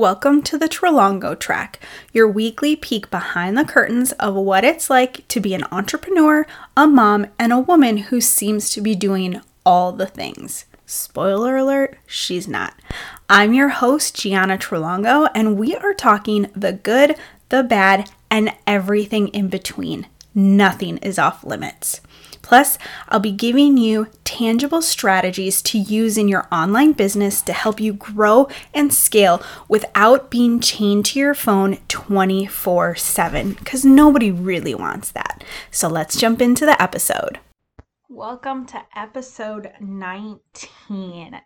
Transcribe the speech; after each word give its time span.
Welcome 0.00 0.40
to 0.44 0.56
the 0.56 0.66
Tralongo 0.66 1.38
Track, 1.38 1.78
your 2.10 2.26
weekly 2.26 2.74
peek 2.74 3.10
behind 3.10 3.58
the 3.58 3.66
curtains 3.66 4.12
of 4.12 4.34
what 4.34 4.64
it's 4.64 4.88
like 4.88 5.28
to 5.28 5.40
be 5.40 5.52
an 5.52 5.64
entrepreneur, 5.70 6.46
a 6.74 6.86
mom, 6.86 7.26
and 7.38 7.52
a 7.52 7.58
woman 7.58 7.98
who 7.98 8.18
seems 8.22 8.70
to 8.70 8.80
be 8.80 8.94
doing 8.94 9.42
all 9.66 9.92
the 9.92 10.06
things. 10.06 10.64
Spoiler 10.86 11.58
alert, 11.58 11.98
she's 12.06 12.48
not. 12.48 12.72
I'm 13.28 13.52
your 13.52 13.68
host, 13.68 14.16
Giana 14.16 14.58
Tralongo, 14.58 15.28
and 15.34 15.58
we 15.58 15.76
are 15.76 15.92
talking 15.92 16.50
the 16.56 16.72
good, 16.72 17.14
the 17.50 17.62
bad, 17.62 18.10
and 18.30 18.54
everything 18.66 19.28
in 19.28 19.48
between. 19.48 20.06
Nothing 20.34 20.96
is 21.02 21.18
off 21.18 21.44
limits. 21.44 22.00
Plus, 22.42 22.78
I'll 23.08 23.20
be 23.20 23.32
giving 23.32 23.76
you 23.76 24.08
tangible 24.24 24.82
strategies 24.82 25.60
to 25.62 25.78
use 25.78 26.16
in 26.16 26.28
your 26.28 26.46
online 26.50 26.92
business 26.92 27.42
to 27.42 27.52
help 27.52 27.80
you 27.80 27.92
grow 27.92 28.48
and 28.74 28.92
scale 28.92 29.42
without 29.68 30.30
being 30.30 30.60
chained 30.60 31.06
to 31.06 31.18
your 31.18 31.34
phone 31.34 31.78
24 31.88 32.96
7, 32.96 33.52
because 33.52 33.84
nobody 33.84 34.30
really 34.30 34.74
wants 34.74 35.10
that. 35.10 35.44
So 35.70 35.88
let's 35.88 36.16
jump 36.16 36.40
into 36.40 36.64
the 36.64 36.80
episode. 36.80 37.38
Welcome 38.12 38.66
to 38.66 38.82
episode 38.96 39.70
19. 39.78 40.40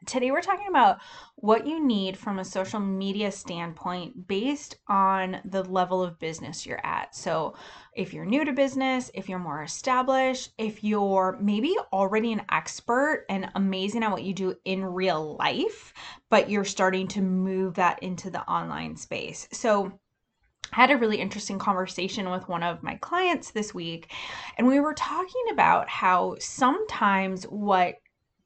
Today 0.06 0.30
we're 0.30 0.40
talking 0.40 0.68
about 0.70 0.98
what 1.34 1.66
you 1.66 1.86
need 1.86 2.16
from 2.16 2.38
a 2.38 2.44
social 2.44 2.80
media 2.80 3.30
standpoint 3.32 4.26
based 4.26 4.76
on 4.88 5.42
the 5.44 5.62
level 5.62 6.02
of 6.02 6.18
business 6.18 6.64
you're 6.64 6.84
at. 6.84 7.14
So, 7.14 7.54
if 7.94 8.14
you're 8.14 8.24
new 8.24 8.46
to 8.46 8.52
business, 8.54 9.10
if 9.12 9.28
you're 9.28 9.38
more 9.38 9.62
established, 9.62 10.54
if 10.56 10.82
you're 10.82 11.36
maybe 11.38 11.76
already 11.92 12.32
an 12.32 12.46
expert 12.50 13.26
and 13.28 13.50
amazing 13.54 14.02
at 14.02 14.10
what 14.10 14.22
you 14.22 14.32
do 14.32 14.56
in 14.64 14.82
real 14.86 15.36
life, 15.36 15.92
but 16.30 16.48
you're 16.48 16.64
starting 16.64 17.08
to 17.08 17.20
move 17.20 17.74
that 17.74 18.02
into 18.02 18.30
the 18.30 18.40
online 18.50 18.96
space. 18.96 19.48
So, 19.52 20.00
I 20.74 20.80
had 20.80 20.90
a 20.90 20.96
really 20.96 21.18
interesting 21.20 21.58
conversation 21.58 22.30
with 22.30 22.48
one 22.48 22.64
of 22.64 22.82
my 22.82 22.96
clients 22.96 23.52
this 23.52 23.72
week, 23.72 24.12
and 24.58 24.66
we 24.66 24.80
were 24.80 24.94
talking 24.94 25.44
about 25.52 25.88
how 25.88 26.34
sometimes 26.40 27.44
what 27.44 27.96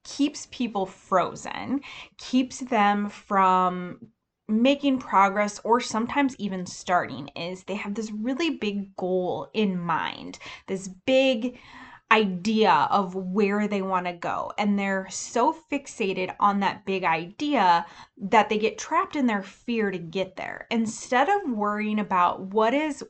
keeps 0.04 0.46
people 0.50 0.84
frozen, 0.84 1.80
keeps 2.18 2.60
them 2.60 3.08
from 3.08 4.08
making 4.46 4.98
progress 4.98 5.58
or 5.64 5.80
sometimes 5.80 6.36
even 6.38 6.66
starting 6.66 7.28
is 7.36 7.64
they 7.64 7.74
have 7.74 7.94
this 7.94 8.10
really 8.10 8.50
big 8.50 8.94
goal 8.96 9.48
in 9.54 9.78
mind, 9.78 10.38
this 10.66 10.88
big 10.88 11.58
idea 12.10 12.88
of 12.90 13.14
where 13.14 13.68
they 13.68 13.82
want 13.82 14.06
to 14.06 14.12
go. 14.12 14.52
And 14.58 14.78
they're 14.78 15.06
so 15.10 15.54
fixated 15.70 16.34
on 16.40 16.60
that 16.60 16.84
big 16.84 17.04
idea 17.04 17.86
that 18.16 18.48
they 18.48 18.58
get 18.58 18.78
trapped 18.78 19.16
in 19.16 19.26
their 19.26 19.42
fear 19.42 19.90
to 19.90 19.98
get 19.98 20.36
there. 20.36 20.66
Instead 20.70 21.28
of 21.28 21.50
worrying 21.50 21.98
about 21.98 22.40
what 22.40 22.74
is 22.74 23.04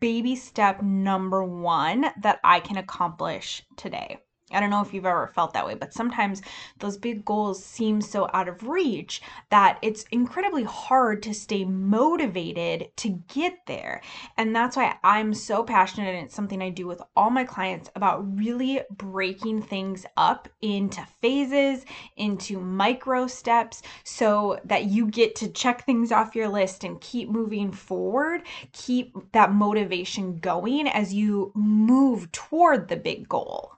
baby 0.00 0.36
step 0.36 0.82
number 0.82 1.44
one 1.44 2.06
that 2.22 2.38
I 2.44 2.60
can 2.60 2.76
accomplish 2.76 3.62
today. 3.76 4.18
I 4.54 4.60
don't 4.60 4.70
know 4.70 4.80
if 4.82 4.94
you've 4.94 5.06
ever 5.06 5.32
felt 5.34 5.52
that 5.54 5.66
way, 5.66 5.74
but 5.74 5.92
sometimes 5.92 6.42
those 6.78 6.96
big 6.96 7.24
goals 7.24 7.64
seem 7.64 8.00
so 8.00 8.28
out 8.32 8.48
of 8.48 8.66
reach 8.66 9.20
that 9.50 9.78
it's 9.82 10.04
incredibly 10.10 10.64
hard 10.64 11.22
to 11.24 11.34
stay 11.34 11.64
motivated 11.64 12.88
to 12.96 13.22
get 13.28 13.66
there. 13.66 14.00
And 14.36 14.54
that's 14.54 14.76
why 14.76 14.96
I'm 15.02 15.34
so 15.34 15.62
passionate, 15.62 16.14
and 16.14 16.26
it's 16.26 16.34
something 16.34 16.62
I 16.62 16.70
do 16.70 16.86
with 16.86 17.02
all 17.16 17.30
my 17.30 17.44
clients 17.44 17.90
about 17.94 18.36
really 18.36 18.80
breaking 18.90 19.62
things 19.62 20.06
up 20.16 20.48
into 20.62 21.04
phases, 21.20 21.84
into 22.16 22.60
micro 22.60 23.26
steps, 23.26 23.82
so 24.04 24.58
that 24.64 24.84
you 24.84 25.06
get 25.06 25.34
to 25.36 25.48
check 25.48 25.84
things 25.84 26.12
off 26.12 26.34
your 26.34 26.48
list 26.48 26.84
and 26.84 27.00
keep 27.00 27.28
moving 27.28 27.72
forward, 27.72 28.42
keep 28.72 29.14
that 29.32 29.52
motivation 29.52 30.38
going 30.38 30.88
as 30.88 31.12
you 31.12 31.52
move 31.54 32.30
toward 32.32 32.88
the 32.88 32.96
big 32.96 33.28
goal. 33.28 33.73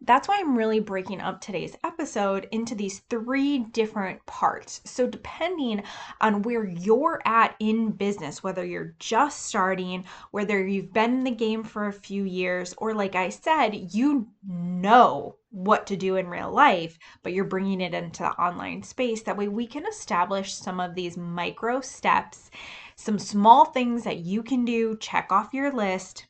That's 0.00 0.28
why 0.28 0.38
I'm 0.38 0.56
really 0.56 0.80
breaking 0.80 1.20
up 1.20 1.40
today's 1.40 1.76
episode 1.84 2.48
into 2.52 2.74
these 2.74 3.00
three 3.10 3.58
different 3.58 4.24
parts. 4.26 4.80
So, 4.84 5.06
depending 5.06 5.82
on 6.20 6.42
where 6.42 6.64
you're 6.64 7.22
at 7.24 7.56
in 7.58 7.90
business, 7.90 8.42
whether 8.42 8.64
you're 8.64 8.94
just 8.98 9.46
starting, 9.46 10.04
whether 10.30 10.66
you've 10.66 10.92
been 10.92 11.14
in 11.14 11.24
the 11.24 11.30
game 11.30 11.64
for 11.64 11.86
a 11.86 11.92
few 11.92 12.24
years, 12.24 12.74
or 12.78 12.94
like 12.94 13.14
I 13.14 13.28
said, 13.28 13.94
you 13.94 14.28
know 14.46 15.36
what 15.50 15.86
to 15.86 15.96
do 15.96 16.16
in 16.16 16.28
real 16.28 16.50
life, 16.50 16.98
but 17.22 17.32
you're 17.32 17.44
bringing 17.44 17.80
it 17.80 17.94
into 17.94 18.24
the 18.24 18.30
online 18.30 18.82
space. 18.82 19.22
That 19.22 19.36
way, 19.36 19.48
we 19.48 19.66
can 19.66 19.86
establish 19.86 20.54
some 20.54 20.80
of 20.80 20.94
these 20.94 21.16
micro 21.16 21.80
steps, 21.80 22.50
some 22.96 23.18
small 23.18 23.64
things 23.64 24.04
that 24.04 24.18
you 24.18 24.42
can 24.42 24.64
do, 24.64 24.96
check 24.96 25.30
off 25.30 25.54
your 25.54 25.72
list 25.72 26.26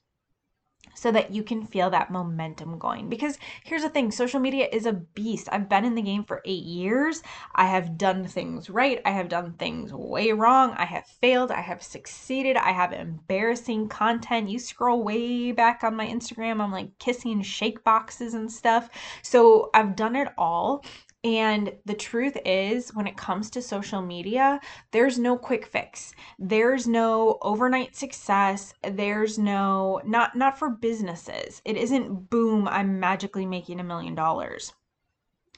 so 0.94 1.10
that 1.12 1.32
you 1.32 1.42
can 1.42 1.64
feel 1.64 1.90
that 1.90 2.10
momentum 2.10 2.78
going. 2.78 3.08
Because 3.08 3.38
here's 3.64 3.82
the 3.82 3.88
thing 3.88 4.10
social 4.10 4.40
media 4.40 4.68
is 4.72 4.86
a 4.86 4.92
beast. 4.92 5.48
I've 5.52 5.68
been 5.68 5.84
in 5.84 5.94
the 5.94 6.02
game 6.02 6.24
for 6.24 6.42
eight 6.44 6.64
years. 6.64 7.22
I 7.54 7.66
have 7.66 7.98
done 7.98 8.26
things 8.26 8.70
right. 8.70 9.00
I 9.04 9.10
have 9.10 9.28
done 9.28 9.52
things 9.54 9.92
way 9.92 10.32
wrong. 10.32 10.72
I 10.76 10.84
have 10.84 11.06
failed. 11.06 11.50
I 11.50 11.60
have 11.60 11.82
succeeded. 11.82 12.56
I 12.56 12.72
have 12.72 12.92
embarrassing 12.92 13.88
content. 13.88 14.48
You 14.48 14.58
scroll 14.58 15.02
way 15.02 15.52
back 15.52 15.84
on 15.84 15.96
my 15.96 16.06
Instagram, 16.06 16.60
I'm 16.60 16.72
like 16.72 16.98
kissing 16.98 17.42
shake 17.42 17.84
boxes 17.84 18.34
and 18.34 18.50
stuff. 18.50 18.88
So 19.22 19.70
I've 19.74 19.96
done 19.96 20.16
it 20.16 20.28
all. 20.36 20.84
And 21.24 21.72
the 21.86 21.94
truth 21.94 22.36
is, 22.44 22.94
when 22.94 23.06
it 23.06 23.16
comes 23.16 23.48
to 23.50 23.62
social 23.62 24.02
media, 24.02 24.60
there's 24.90 25.18
no 25.18 25.38
quick 25.38 25.64
fix. 25.64 26.14
There's 26.38 26.86
no 26.86 27.38
overnight 27.40 27.96
success. 27.96 28.74
There's 28.82 29.38
no 29.38 30.02
not 30.04 30.36
not 30.36 30.58
for 30.58 30.68
businesses. 30.68 31.62
It 31.64 31.78
isn't 31.78 32.28
boom, 32.28 32.68
I'm 32.68 33.00
magically 33.00 33.46
making 33.46 33.80
a 33.80 33.84
million 33.84 34.14
dollars. 34.14 34.74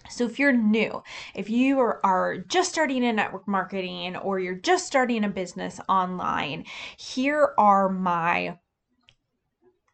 So, 0.08 0.24
if 0.24 0.38
you're 0.38 0.52
new, 0.52 1.02
if 1.34 1.50
you 1.50 1.80
are, 1.80 2.00
are, 2.04 2.38
just 2.38 2.70
starting 2.70 3.02
in 3.02 3.16
network 3.16 3.48
marketing 3.48 4.14
or 4.16 4.38
you're 4.38 4.54
just 4.54 4.86
starting 4.86 5.24
a 5.24 5.28
business 5.28 5.80
online, 5.88 6.64
here 6.96 7.54
are 7.58 7.88
my 7.88 8.58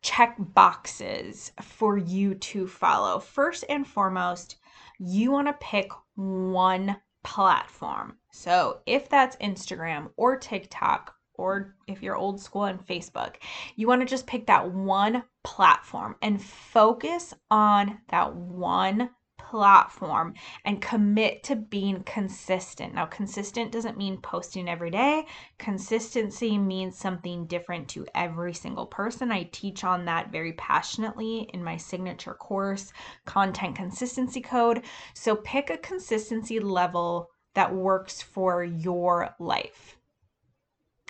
check 0.03 0.37
boxes 0.38 1.53
for 1.62 1.97
you 1.97 2.34
to 2.34 2.66
follow. 2.66 3.21
First 3.21 3.65
and 3.71 3.87
foremost, 3.87 4.56
you 5.05 5.33
want 5.33 5.49
to 5.49 5.55
pick 5.55 5.91
one 6.15 6.97
platform. 7.25 8.17
So 8.31 8.81
if 8.87 9.09
that's 9.09 9.37
Instagram 9.37 10.11
or 10.17 10.37
TikTok, 10.37 11.15
or 11.35 11.75
if 11.89 12.03
you're 12.03 12.15
old 12.15 12.41
school 12.41 12.65
and 12.65 12.87
Facebook, 12.87 13.37
you 13.75 13.89
want 13.89 14.01
to 14.01 14.07
just 14.07 14.27
pick 14.27 14.47
that 14.47 14.71
one 14.71 15.25
platform 15.43 16.15
and 16.23 16.41
focus 16.41 17.35
on 17.51 17.99
that 18.11 18.35
one 18.35 19.11
platform 19.38 20.34
and 20.65 20.81
commit 20.81 21.43
to 21.44 21.56
being 21.56 22.03
consistent. 22.04 22.94
Now, 22.94 23.06
consistent 23.06 23.72
doesn't 23.72 23.98
mean 23.98 24.19
posting 24.19 24.69
every 24.69 24.91
day, 24.91 25.26
consistency 25.59 26.56
means 26.56 26.97
something 26.97 27.47
different 27.47 27.88
to 27.88 28.06
every 28.15 28.54
single 28.54 28.87
person. 28.87 29.31
I 29.31 29.48
teach 29.53 29.84
on 29.84 30.04
that 30.06 30.32
very 30.32 30.54
passionately 30.54 31.50
in 31.53 31.62
my 31.62 31.76
signature 31.76 32.34
course, 32.34 32.93
Content 33.26 33.76
Consistency 33.76 34.41
Code. 34.41 34.84
So, 35.15 35.37
pick 35.37 35.70
a 35.70 35.78
consistency 35.78 36.60
level 36.60 37.31
that 37.54 37.75
works 37.75 38.22
for 38.22 38.64
your 38.64 39.34
life. 39.38 39.97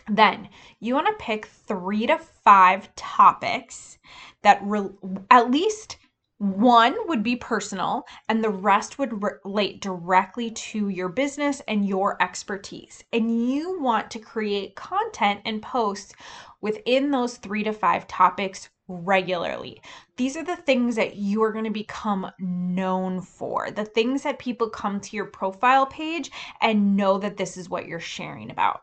Then 0.09 0.49
you 0.81 0.95
want 0.95 1.07
to 1.07 1.25
pick 1.25 1.47
three 1.47 2.07
to 2.09 2.19
five 2.19 2.93
topics 2.97 3.99
that 4.43 4.61
re- 4.63 4.91
at 5.31 5.51
least 5.51 5.97
one 6.43 6.97
would 7.07 7.23
be 7.23 7.37
personal, 7.37 8.05
and 8.29 8.43
the 8.43 8.51
rest 8.51 8.99
would 8.99 9.23
relate 9.23 9.81
directly 9.81 10.51
to 10.51 10.89
your 10.89 11.09
business 11.09 11.63
and 11.69 11.87
your 11.87 12.21
expertise. 12.21 13.05
And 13.13 13.49
you 13.49 13.81
want 13.81 14.11
to 14.11 14.19
create 14.19 14.75
content 14.75 15.43
and 15.45 15.63
posts 15.63 16.15
within 16.61 17.13
those 17.13 17.37
three 17.37 17.63
to 17.63 17.73
five 17.73 18.09
topics 18.09 18.71
regularly. 18.89 19.81
These 20.17 20.37
are 20.37 20.43
the 20.43 20.57
things 20.57 20.97
that 20.97 21.15
you 21.15 21.45
are 21.45 21.53
going 21.53 21.65
to 21.65 21.71
become 21.71 22.29
known 22.41 23.21
for, 23.21 23.71
the 23.71 23.85
things 23.85 24.25
that 24.25 24.41
people 24.41 24.69
come 24.69 24.99
to 24.99 25.15
your 25.15 25.27
profile 25.27 25.87
page 25.87 26.33
and 26.61 26.97
know 26.97 27.19
that 27.19 27.37
this 27.37 27.57
is 27.57 27.71
what 27.71 27.87
you're 27.87 28.01
sharing 28.01 28.51
about. 28.51 28.83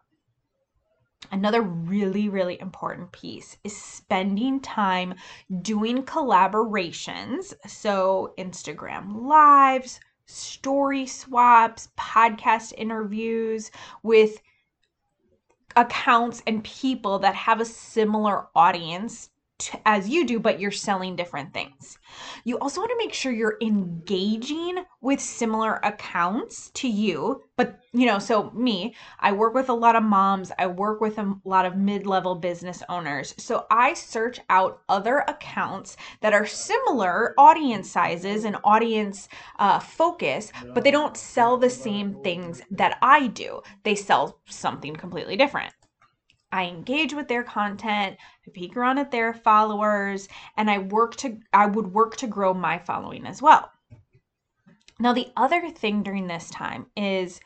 Another 1.32 1.62
really, 1.62 2.30
really 2.30 2.60
important 2.60 3.12
piece 3.12 3.58
is 3.64 3.80
spending 3.80 4.60
time 4.60 5.16
doing 5.62 6.04
collaborations. 6.04 7.54
So, 7.68 8.34
Instagram 8.38 9.28
lives, 9.28 10.00
story 10.26 11.06
swaps, 11.06 11.90
podcast 11.98 12.74
interviews 12.78 13.70
with 14.02 14.42
accounts 15.76 16.42
and 16.48 16.64
people 16.64 17.20
that 17.20 17.36
have 17.36 17.62
a 17.62 17.66
similar 17.66 18.48
audience 18.56 19.30
t- 19.60 19.78
as 19.86 20.10
you 20.10 20.26
do, 20.26 20.40
but 20.40 20.60
you're 20.60 20.72
selling 20.72 21.16
different 21.16 21.54
things. 21.54 21.98
You 22.44 22.58
also 22.58 22.82
want 22.82 22.92
to 22.92 22.98
make 22.98 23.14
sure 23.14 23.32
you're 23.32 23.58
engaging 23.62 24.84
with 25.02 25.20
similar 25.20 25.76
accounts 25.84 26.72
to 26.72 26.88
you. 26.88 27.44
But, 27.56 27.80
you 27.94 28.06
know, 28.06 28.20
so 28.20 28.52
me, 28.52 28.96
I 29.20 29.32
work 29.34 29.54
with 29.54 29.70
a 29.70 29.74
lot 29.74 29.96
of 29.96 30.04
moms, 30.04 30.52
I 30.58 30.68
work 30.68 31.02
with 31.02 31.20
a 31.20 31.36
lot 31.44 31.66
of 31.66 31.76
mid 31.78 32.08
level 32.08 32.36
business 32.36 32.82
owners. 32.90 33.36
So 33.38 33.66
I 33.70 33.94
search 33.94 34.40
out 34.50 34.82
other 34.90 35.24
accounts 35.28 35.98
that 36.22 36.34
are 36.34 36.46
similar 36.46 37.34
audience 37.38 37.92
sizes 37.92 38.46
and 38.46 38.58
audience 38.64 39.28
uh, 39.60 39.80
focus, 39.80 40.52
but 40.74 40.84
they 40.84 40.92
don't 40.92 41.18
sell 41.18 41.58
the 41.58 41.70
same 41.70 42.16
things 42.24 42.62
that 42.72 42.98
I 43.02 43.28
do. 43.28 43.62
They 43.84 43.96
sell 43.96 44.40
something 44.46 44.96
completely 44.96 45.36
different. 45.38 45.74
I 46.52 46.66
engage 46.66 47.14
with 47.14 47.28
their 47.28 47.44
content, 47.44 48.18
I 48.48 48.52
peek 48.52 48.76
around 48.76 48.98
at 48.98 49.12
their 49.12 49.34
followers, 49.34 50.28
and 50.58 50.70
I 50.70 50.80
work 50.80 51.16
to 51.18 51.40
I 51.54 51.66
would 51.66 51.94
work 51.94 52.18
to 52.18 52.28
grow 52.28 52.54
my 52.54 52.80
following 52.80 53.26
as 53.26 53.42
well. 53.42 53.72
Now 55.00 55.14
the 55.14 55.32
other 55.38 55.70
thing 55.70 56.04
during 56.04 56.28
this 56.28 56.50
time 56.50 56.88
is 56.98 57.40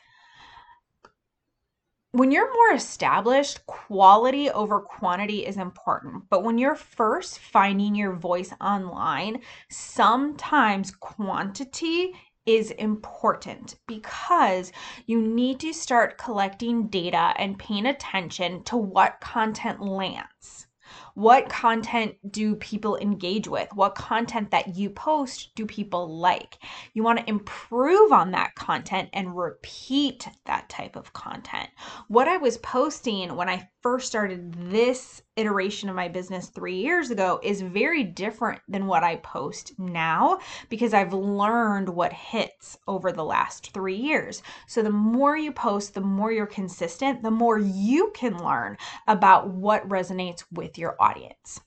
when 2.14 2.30
you're 2.30 2.52
more 2.52 2.76
established, 2.76 3.66
quality 3.66 4.48
over 4.48 4.80
quantity 4.80 5.44
is 5.44 5.56
important. 5.56 6.28
But 6.30 6.44
when 6.44 6.58
you're 6.58 6.76
first 6.76 7.40
finding 7.40 7.96
your 7.96 8.12
voice 8.12 8.52
online, 8.60 9.42
sometimes 9.68 10.92
quantity 10.92 12.14
is 12.46 12.70
important 12.72 13.76
because 13.86 14.72
you 15.06 15.20
need 15.20 15.60
to 15.60 15.72
start 15.72 16.18
collecting 16.18 16.88
data 16.88 17.32
and 17.36 17.58
paying 17.58 17.86
attention 17.86 18.62
to 18.64 18.76
what 18.76 19.20
content 19.20 19.80
lands. 19.80 20.66
What 21.14 21.48
content 21.48 22.16
do 22.30 22.56
people 22.56 22.96
engage 22.96 23.48
with? 23.48 23.68
What 23.74 23.94
content 23.94 24.50
that 24.50 24.76
you 24.76 24.90
post 24.90 25.54
do 25.54 25.64
people 25.64 26.18
like? 26.18 26.58
You 26.92 27.02
want 27.02 27.20
to 27.20 27.28
improve 27.28 28.12
on 28.12 28.32
that 28.32 28.54
content 28.54 29.10
and 29.12 29.36
repeat 29.36 30.28
that 30.44 30.68
type 30.68 30.96
of 30.96 31.12
content. 31.12 31.70
What 32.08 32.28
I 32.28 32.36
was 32.36 32.58
posting 32.58 33.34
when 33.34 33.48
I 33.48 33.68
first 33.80 34.06
started 34.06 34.54
this 34.70 35.22
iteration 35.36 35.88
of 35.88 35.96
my 35.96 36.08
business 36.08 36.48
three 36.48 36.76
years 36.76 37.10
ago 37.10 37.40
is 37.42 37.60
very 37.60 38.04
different 38.04 38.60
than 38.68 38.86
what 38.86 39.02
I 39.02 39.16
post 39.16 39.72
now 39.78 40.38
because 40.68 40.94
I've 40.94 41.12
learned 41.12 41.88
what 41.88 42.12
hits 42.12 42.78
over 42.86 43.12
the 43.12 43.24
last 43.24 43.72
three 43.72 43.96
years. 43.96 44.42
So 44.66 44.82
the 44.82 44.90
more 44.90 45.36
you 45.36 45.52
post, 45.52 45.94
the 45.94 46.00
more 46.00 46.32
you're 46.32 46.46
consistent, 46.46 47.22
the 47.22 47.30
more 47.30 47.58
you 47.58 48.12
can 48.14 48.42
learn 48.44 48.76
about 49.06 49.48
what 49.48 49.88
resonates 49.88 50.44
with 50.52 50.78
your 50.78 50.96
audience. 51.00 51.60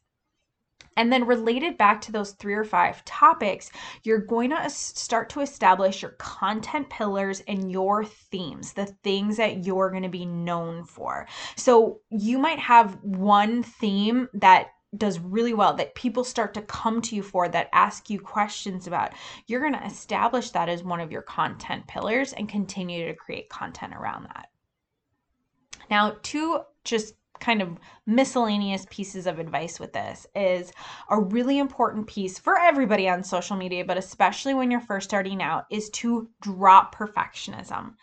And 0.97 1.13
then 1.13 1.25
related 1.25 1.77
back 1.77 2.01
to 2.01 2.11
those 2.11 2.31
three 2.33 2.55
or 2.55 2.65
five 2.65 3.05
topics, 3.05 3.71
you're 4.03 4.17
going 4.17 4.49
to 4.49 4.69
start 4.69 5.29
to 5.29 5.41
establish 5.41 6.01
your 6.01 6.11
content 6.11 6.89
pillars 6.89 7.41
and 7.47 7.71
your 7.71 8.03
themes, 8.03 8.73
the 8.73 8.87
things 9.03 9.37
that 9.37 9.65
you're 9.65 9.91
going 9.91 10.03
to 10.03 10.09
be 10.09 10.25
known 10.25 10.83
for. 10.83 11.27
So 11.55 12.01
you 12.09 12.37
might 12.37 12.59
have 12.59 12.97
one 13.03 13.63
theme 13.63 14.27
that 14.33 14.71
does 14.95 15.19
really 15.19 15.53
well 15.53 15.73
that 15.75 15.95
people 15.95 16.23
start 16.23 16.53
to 16.53 16.61
come 16.61 17.01
to 17.01 17.15
you 17.15 17.21
for 17.21 17.49
that 17.49 17.69
ask 17.73 18.09
you 18.09 18.19
questions 18.19 18.87
about 18.87 19.11
you're 19.45 19.59
going 19.59 19.73
to 19.73 19.85
establish 19.85 20.51
that 20.51 20.69
as 20.69 20.81
one 20.81 21.01
of 21.01 21.11
your 21.11 21.21
content 21.21 21.85
pillars 21.87 22.31
and 22.33 22.47
continue 22.47 23.05
to 23.05 23.13
create 23.13 23.49
content 23.49 23.93
around 23.93 24.23
that 24.23 24.49
now 25.89 26.15
two 26.23 26.61
just 26.85 27.15
kind 27.39 27.61
of 27.61 27.77
miscellaneous 28.07 28.87
pieces 28.89 29.27
of 29.27 29.37
advice 29.37 29.79
with 29.79 29.93
this 29.93 30.25
is 30.35 30.71
a 31.09 31.19
really 31.19 31.59
important 31.59 32.07
piece 32.07 32.39
for 32.39 32.57
everybody 32.57 33.07
on 33.07 33.23
social 33.23 33.57
media, 33.57 33.85
but 33.85 33.97
especially 33.97 34.53
when 34.53 34.71
you're 34.71 34.79
first 34.79 35.09
starting 35.09 35.41
out, 35.41 35.65
is 35.69 35.89
to 35.91 36.29
drop 36.41 36.95
perfectionism 36.95 37.93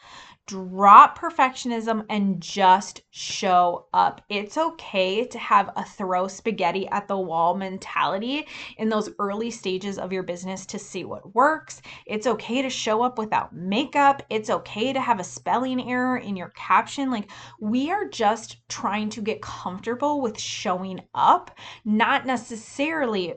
drop 0.47 1.19
perfectionism 1.19 2.05
and 2.11 2.41
just 2.41 3.01
show 3.11 3.87
up. 3.95 4.21
It's 4.29 4.59
okay 4.59 5.25
to 5.25 5.39
have 5.39 5.71
a 5.75 5.85
throw 5.85 6.29
spaghetti 6.29 6.87
at 6.89 7.09
the 7.09 7.19
wall 7.19 7.55
mentality 7.55 8.47
in 8.77 8.91
those 8.91 9.09
early 9.19 9.51
stages 9.51 9.99
of 9.99 10.12
your 10.12 10.23
business 10.23 10.67
to 10.67 10.79
see 10.79 11.05
what 11.05 11.35
works. 11.35 11.81
It's 12.06 12.27
okay 12.27 12.61
to 12.61 12.69
show 12.69 13.03
up 13.03 13.19
without 13.19 13.55
makeup. 13.55 14.23
It's 14.29 14.51
okay 14.51 14.93
to 14.93 15.01
have 15.01 15.19
a 15.19 15.25
spelling 15.25 15.91
error 15.91 16.19
in 16.19 16.37
your 16.37 16.51
caption. 16.51 17.11
Like, 17.11 17.31
we 17.59 17.91
are 17.91 18.06
just 18.09 18.69
trying 18.69 19.09
to 19.11 19.23
get 19.23 19.41
comfortable 19.41 19.94
with 19.94 20.38
showing 20.38 21.00
up, 21.14 21.50
not 21.85 22.26
necessarily 22.26 23.35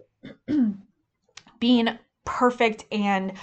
being 1.60 1.98
perfect 2.26 2.86
and 2.92 3.34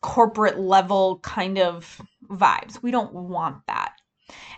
corporate 0.00 0.58
level 0.58 1.18
kind 1.20 1.58
of 1.58 2.00
vibes. 2.30 2.82
We 2.82 2.90
don't 2.90 3.14
want 3.14 3.66
that. 3.66 3.94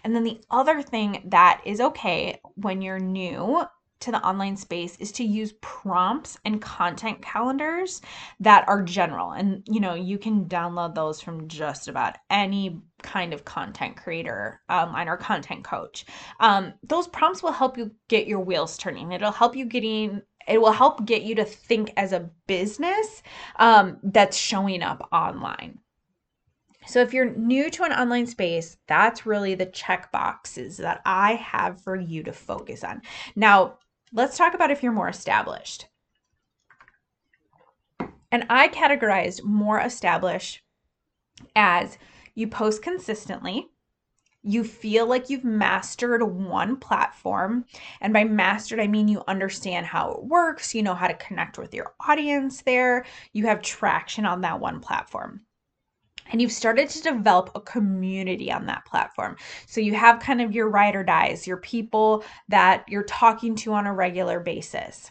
And 0.02 0.14
then 0.14 0.24
the 0.24 0.40
other 0.50 0.82
thing 0.82 1.22
that 1.26 1.62
is 1.64 1.80
okay 1.80 2.40
when 2.54 2.82
you're 2.82 2.98
new 2.98 3.62
to 4.00 4.10
the 4.10 4.26
online 4.26 4.56
space 4.56 4.96
is 4.96 5.12
to 5.12 5.24
use 5.24 5.54
prompts 5.60 6.38
and 6.44 6.60
content 6.60 7.22
calendars 7.22 8.00
that 8.40 8.66
are 8.68 8.82
general. 8.82 9.32
And 9.32 9.62
you 9.68 9.80
know, 9.80 9.94
you 9.94 10.18
can 10.18 10.46
download 10.46 10.94
those 10.94 11.20
from 11.20 11.48
just 11.48 11.88
about 11.88 12.16
any 12.28 12.80
kind 13.02 13.32
of 13.32 13.44
content 13.44 13.96
creator 13.96 14.60
online 14.68 15.08
or 15.08 15.16
content 15.16 15.64
coach. 15.64 16.04
Um, 16.40 16.74
those 16.82 17.08
prompts 17.08 17.42
will 17.42 17.52
help 17.52 17.78
you 17.78 17.90
get 18.08 18.26
your 18.26 18.40
wheels 18.40 18.76
turning. 18.76 19.12
It'll 19.12 19.32
help 19.32 19.56
you 19.56 19.64
getting 19.64 20.22
it 20.48 20.60
will 20.60 20.72
help 20.72 21.04
get 21.04 21.22
you 21.22 21.34
to 21.36 21.44
think 21.44 21.92
as 21.96 22.12
a 22.12 22.30
business 22.46 23.22
um, 23.56 23.98
that's 24.02 24.36
showing 24.36 24.82
up 24.82 25.08
online. 25.12 25.78
So, 26.86 27.00
if 27.00 27.12
you're 27.12 27.34
new 27.34 27.70
to 27.70 27.84
an 27.84 27.92
online 27.92 28.26
space, 28.26 28.78
that's 28.86 29.26
really 29.26 29.54
the 29.54 29.66
check 29.66 30.10
boxes 30.10 30.78
that 30.78 31.02
I 31.04 31.34
have 31.34 31.80
for 31.82 31.94
you 31.94 32.22
to 32.22 32.32
focus 32.32 32.82
on. 32.82 33.02
Now, 33.36 33.78
let's 34.12 34.36
talk 34.36 34.54
about 34.54 34.70
if 34.70 34.82
you're 34.82 34.92
more 34.92 35.08
established. 35.08 35.86
And 38.32 38.46
I 38.48 38.68
categorized 38.68 39.42
more 39.44 39.80
established 39.80 40.62
as 41.56 41.98
you 42.34 42.46
post 42.46 42.82
consistently, 42.82 43.68
you 44.42 44.64
feel 44.64 45.06
like 45.06 45.28
you've 45.28 45.44
mastered 45.44 46.22
one 46.22 46.76
platform. 46.76 47.64
And 48.00 48.12
by 48.12 48.24
mastered, 48.24 48.80
I 48.80 48.86
mean 48.86 49.08
you 49.08 49.22
understand 49.28 49.86
how 49.86 50.12
it 50.12 50.24
works, 50.24 50.74
you 50.74 50.82
know 50.82 50.94
how 50.94 51.08
to 51.08 51.14
connect 51.14 51.58
with 51.58 51.74
your 51.74 51.94
audience 52.06 52.62
there, 52.62 53.04
you 53.32 53.46
have 53.46 53.62
traction 53.62 54.24
on 54.24 54.40
that 54.42 54.60
one 54.60 54.80
platform. 54.80 55.42
And 56.30 56.40
you've 56.40 56.52
started 56.52 56.88
to 56.90 57.02
develop 57.02 57.50
a 57.54 57.60
community 57.60 58.50
on 58.52 58.66
that 58.66 58.84
platform. 58.84 59.36
So 59.66 59.80
you 59.80 59.94
have 59.94 60.20
kind 60.20 60.40
of 60.40 60.52
your 60.52 60.68
ride 60.68 60.94
or 60.94 61.04
dies, 61.04 61.46
your 61.46 61.56
people 61.58 62.24
that 62.48 62.84
you're 62.88 63.02
talking 63.02 63.54
to 63.56 63.72
on 63.72 63.86
a 63.86 63.94
regular 63.94 64.40
basis. 64.40 65.10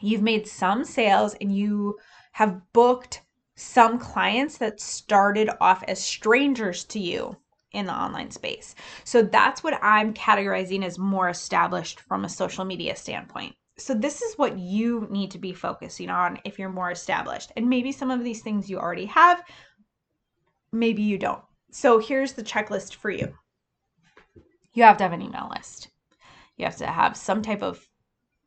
You've 0.00 0.22
made 0.22 0.48
some 0.48 0.84
sales 0.84 1.34
and 1.40 1.56
you 1.56 1.98
have 2.32 2.60
booked 2.72 3.22
some 3.54 3.98
clients 3.98 4.58
that 4.58 4.80
started 4.80 5.50
off 5.60 5.84
as 5.86 6.02
strangers 6.02 6.84
to 6.84 6.98
you 6.98 7.36
in 7.72 7.86
the 7.86 7.94
online 7.94 8.30
space. 8.30 8.74
So 9.04 9.22
that's 9.22 9.62
what 9.62 9.78
I'm 9.82 10.14
categorizing 10.14 10.84
as 10.84 10.98
more 10.98 11.28
established 11.28 12.00
from 12.00 12.24
a 12.24 12.28
social 12.28 12.64
media 12.64 12.96
standpoint. 12.96 13.54
So 13.78 13.94
this 13.94 14.20
is 14.20 14.36
what 14.36 14.58
you 14.58 15.08
need 15.10 15.30
to 15.30 15.38
be 15.38 15.54
focusing 15.54 16.10
on 16.10 16.38
if 16.44 16.58
you're 16.58 16.68
more 16.68 16.90
established. 16.90 17.52
And 17.56 17.68
maybe 17.68 17.90
some 17.90 18.10
of 18.10 18.22
these 18.22 18.42
things 18.42 18.68
you 18.68 18.78
already 18.78 19.06
have, 19.06 19.42
maybe 20.72 21.02
you 21.02 21.18
don't. 21.18 21.42
So 21.70 21.98
here's 21.98 22.32
the 22.32 22.42
checklist 22.42 22.94
for 22.94 23.10
you. 23.10 23.34
You 24.74 24.82
have 24.84 24.96
to 24.98 25.04
have 25.04 25.12
an 25.12 25.22
email 25.22 25.50
list. 25.54 25.88
You 26.56 26.64
have 26.64 26.76
to 26.78 26.86
have 26.86 27.16
some 27.16 27.42
type 27.42 27.62
of 27.62 27.86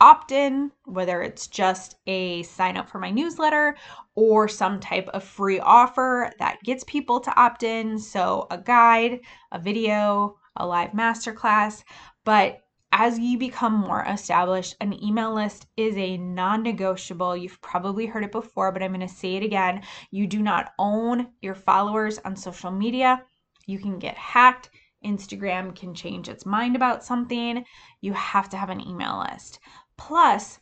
opt 0.01 0.32
in, 0.32 0.72
whether 0.86 1.22
it's 1.22 1.48
just 1.48 1.96
a 2.08 2.44
sign 2.44 2.77
up 2.77 2.89
for 2.89 3.00
my 3.00 3.12
newsletter 3.12 3.75
or 4.15 4.48
some 4.48 4.79
type 4.79 5.08
of 5.10 5.24
free 5.24 5.60
offer 5.60 6.32
that 6.39 6.62
gets 6.63 6.84
people 6.86 7.20
to 7.20 7.36
opt 7.39 7.63
in. 7.63 7.98
So, 7.98 8.48
a 8.51 8.58
guide, 8.58 9.22
a 9.51 9.60
video, 9.60 10.38
a 10.55 10.65
live 10.65 10.91
masterclass. 10.91 11.84
But 12.24 12.64
as 12.98 13.20
you 13.20 13.38
become 13.38 13.74
more 13.74 14.06
established, 14.08 14.78
an 14.80 14.94
email 15.04 15.36
list 15.36 15.68
is 15.75 15.98
a 15.98 16.16
non 16.16 16.64
negotiable. 16.64 17.36
You've 17.36 17.62
probably 17.62 18.06
heard 18.06 18.24
it 18.24 18.32
before, 18.32 18.72
but 18.72 18.82
I'm 18.82 18.94
going 18.94 19.06
to 19.06 19.14
say 19.14 19.36
it 19.36 19.44
again. 19.44 19.82
You 20.12 20.25
do 20.25 20.42
not 20.42 20.72
own 20.80 21.28
your 21.42 21.56
followers 21.56 22.20
on 22.20 22.38
social 22.38 22.72
media. 22.72 23.22
You 23.68 23.80
can 23.80 24.00
get 24.00 24.16
hacked. 24.16 24.70
Instagram 25.04 25.75
can 25.75 25.94
change 25.94 26.30
its 26.30 26.46
mind 26.46 26.78
about 26.78 27.04
something. 27.04 27.66
You 28.00 28.14
have 28.14 28.48
to 28.52 28.58
have 28.58 28.70
an 28.70 28.80
email 28.80 29.25
list. 29.30 29.60
Plus, 29.98 30.60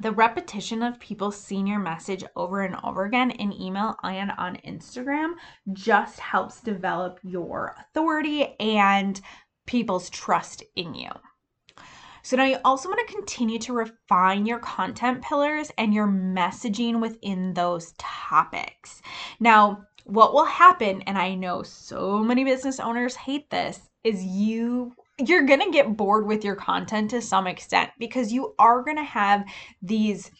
the 0.00 0.12
repetition 0.12 0.82
of 0.82 0.98
people 0.98 1.30
seeing 1.30 1.66
your 1.66 1.78
message 1.78 2.24
over 2.36 2.62
and 2.62 2.76
over 2.84 3.04
again 3.04 3.30
in 3.30 3.52
email 3.52 3.96
and 4.02 4.32
on 4.38 4.56
Instagram 4.66 5.34
just 5.72 6.18
helps 6.18 6.60
develop 6.60 7.20
your 7.22 7.76
authority 7.78 8.56
and 8.58 9.20
people's 9.66 10.10
trust 10.10 10.62
in 10.76 10.94
you. 10.94 11.10
So 12.22 12.38
now 12.38 12.44
you 12.44 12.56
also 12.64 12.88
want 12.88 13.06
to 13.06 13.14
continue 13.14 13.58
to 13.60 13.74
refine 13.74 14.46
your 14.46 14.58
content 14.58 15.22
pillars 15.22 15.70
and 15.76 15.92
your 15.92 16.08
messaging 16.08 17.00
within 17.00 17.52
those 17.52 17.92
topics. 17.98 19.02
Now, 19.40 19.84
what 20.04 20.32
will 20.32 20.46
happen, 20.46 21.02
and 21.02 21.18
I 21.18 21.34
know 21.34 21.62
so 21.62 22.18
many 22.18 22.44
business 22.44 22.80
owners 22.80 23.14
hate 23.14 23.50
this, 23.50 23.90
is 24.04 24.24
you 24.24 24.94
you're 25.18 25.46
going 25.46 25.60
to 25.60 25.70
get 25.70 25.96
bored 25.96 26.26
with 26.26 26.44
your 26.44 26.56
content 26.56 27.10
to 27.10 27.22
some 27.22 27.46
extent 27.46 27.90
because 28.00 28.32
you 28.32 28.52
are 28.58 28.82
going 28.82 28.96
to 28.96 29.04
have 29.04 29.44
these 29.80 30.30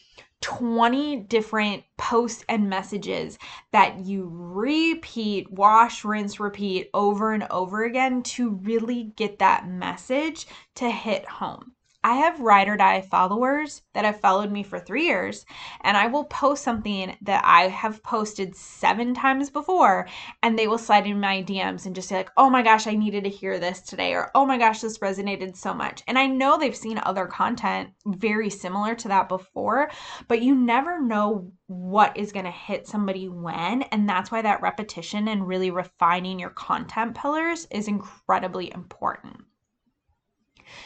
20 0.45 1.21
different 1.21 1.83
posts 1.97 2.45
and 2.47 2.69
messages 2.69 3.39
that 3.71 4.05
you 4.05 4.29
repeat, 4.31 5.51
wash, 5.51 6.05
rinse, 6.05 6.39
repeat 6.39 6.87
over 6.93 7.33
and 7.33 7.47
over 7.49 7.83
again 7.83 8.21
to 8.21 8.51
really 8.51 9.05
get 9.15 9.39
that 9.39 9.67
message 9.67 10.45
to 10.75 10.87
hit 10.91 11.25
home. 11.27 11.71
I 12.05 12.17
have 12.17 12.39
ride 12.39 12.67
or 12.67 12.77
die 12.77 13.01
followers 13.01 13.81
that 13.95 14.05
have 14.05 14.19
followed 14.19 14.51
me 14.51 14.61
for 14.61 14.77
three 14.77 15.07
years, 15.07 15.43
and 15.81 15.97
I 15.97 16.05
will 16.05 16.25
post 16.25 16.63
something 16.63 17.17
that 17.23 17.41
I 17.43 17.63
have 17.63 18.03
posted 18.03 18.55
seven 18.55 19.15
times 19.15 19.49
before, 19.49 20.07
and 20.43 20.55
they 20.57 20.67
will 20.67 20.77
slide 20.77 21.07
in 21.07 21.19
my 21.19 21.41
DMs 21.41 21.87
and 21.87 21.95
just 21.95 22.07
say, 22.07 22.17
like, 22.17 22.29
oh 22.37 22.47
my 22.47 22.61
gosh, 22.61 22.85
I 22.85 22.93
needed 22.93 23.23
to 23.23 23.31
hear 23.31 23.57
this 23.57 23.81
today, 23.81 24.13
or 24.13 24.29
oh 24.35 24.45
my 24.45 24.59
gosh, 24.59 24.81
this 24.81 24.99
resonated 24.99 25.57
so 25.57 25.73
much. 25.73 26.03
And 26.07 26.19
I 26.19 26.27
know 26.27 26.59
they've 26.59 26.75
seen 26.75 26.99
other 27.01 27.25
content 27.25 27.89
very 28.05 28.51
similar 28.51 28.93
to 28.93 29.07
that 29.07 29.27
before, 29.27 29.89
but 30.27 30.43
you 30.43 30.53
never 30.53 31.01
know 31.01 31.51
what 31.65 32.15
is 32.15 32.31
going 32.31 32.45
to 32.45 32.51
hit 32.51 32.85
somebody 32.85 33.29
when. 33.29 33.81
And 33.81 34.07
that's 34.07 34.29
why 34.29 34.43
that 34.43 34.61
repetition 34.61 35.27
and 35.27 35.47
really 35.47 35.71
refining 35.71 36.37
your 36.37 36.51
content 36.51 37.15
pillars 37.15 37.65
is 37.71 37.87
incredibly 37.87 38.71
important. 38.71 39.37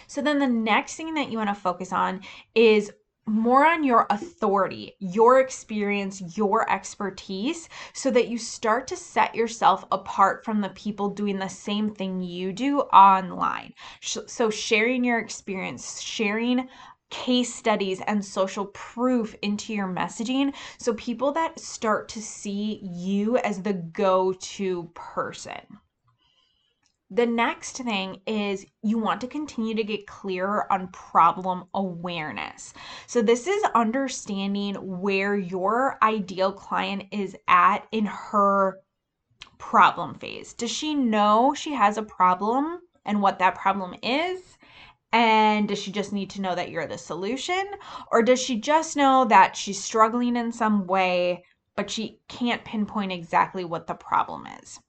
So 0.08 0.22
then 0.22 0.40
the 0.40 0.48
next 0.48 0.96
thing 0.96 1.14
that 1.16 1.32
you 1.32 1.38
want 1.38 1.50
to 1.50 1.56
focus 1.56 1.92
on 1.92 2.22
is 2.56 2.92
more 3.30 3.66
on 3.66 3.84
your 3.84 4.08
authority, 4.10 4.96
your 5.00 5.40
experience, 5.40 6.36
your 6.36 6.70
expertise, 6.70 7.70
so 7.94 8.10
that 8.10 8.28
you 8.28 8.38
start 8.40 8.88
to 8.88 8.96
set 8.96 9.36
yourself 9.36 9.86
apart 9.92 10.44
from 10.44 10.62
the 10.62 10.70
people 10.70 11.10
doing 11.10 11.38
the 11.38 11.48
same 11.48 11.94
thing 11.94 12.22
you 12.22 12.52
do 12.52 12.80
online. 12.80 13.74
So, 14.02 14.50
sharing 14.50 15.04
your 15.04 15.20
experience, 15.20 16.02
sharing 16.02 16.68
case 17.12 17.54
studies 17.54 18.02
and 18.02 18.24
social 18.24 18.66
proof 18.68 19.36
into 19.42 19.74
your 19.74 19.88
messaging. 19.88 20.54
So, 20.80 20.94
people 20.96 21.32
that 21.34 21.60
start 21.60 22.10
to 22.10 22.22
see 22.22 22.80
you 22.84 23.38
as 23.38 23.62
the 23.62 23.74
go 23.74 24.34
to 24.34 24.90
person. 24.96 25.80
The 27.12 27.26
next 27.26 27.78
thing 27.78 28.22
is 28.28 28.68
you 28.84 29.00
want 29.00 29.22
to 29.22 29.28
continue 29.28 29.74
to 29.74 29.84
get 29.84 30.06
clearer 30.06 30.72
on 30.72 30.90
problem 30.90 31.64
awareness. 31.74 32.74
So, 33.08 33.24
this 33.24 33.48
is 33.48 33.64
understanding 33.74 34.76
where 34.76 35.36
your 35.36 35.98
ideal 36.04 36.52
client 36.52 37.06
is 37.12 37.36
at 37.48 37.88
in 37.92 38.06
her 38.06 38.82
problem 39.58 40.14
phase. 40.16 40.54
Does 40.54 40.70
she 40.70 40.94
know 40.94 41.56
she 41.56 41.74
has 41.74 41.98
a 41.98 42.04
problem 42.04 42.82
and 43.06 43.24
what 43.24 43.40
that 43.40 43.56
problem 43.56 43.96
is? 44.04 44.58
And 45.12 45.68
does 45.68 45.80
she 45.80 45.92
just 45.92 46.14
need 46.14 46.30
to 46.32 46.42
know 46.42 46.54
that 46.54 46.70
you're 46.70 46.86
the 46.86 46.98
solution? 47.00 47.72
Or 48.12 48.22
does 48.22 48.40
she 48.40 48.60
just 48.60 48.96
know 48.96 49.26
that 49.26 49.56
she's 49.56 49.84
struggling 49.84 50.36
in 50.36 50.52
some 50.52 50.86
way, 50.86 51.44
but 51.76 51.90
she 51.90 52.20
can't 52.28 52.64
pinpoint 52.64 53.12
exactly 53.12 53.66
what 53.66 53.88
the 53.88 53.96
problem 53.96 54.48
is? 54.62 54.80